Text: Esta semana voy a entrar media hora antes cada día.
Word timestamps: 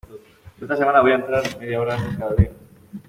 Esta 0.59 0.75
semana 0.77 1.01
voy 1.01 1.11
a 1.11 1.15
entrar 1.17 1.43
media 1.59 1.79
hora 1.79 1.93
antes 1.93 2.17
cada 2.17 2.33
día. 2.33 2.49